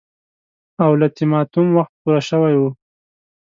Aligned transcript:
اولتیماتوم 0.87 1.67
وخت 1.77 1.93
پوره 2.01 2.21
شوی 2.29 2.55
وو. 2.57 2.69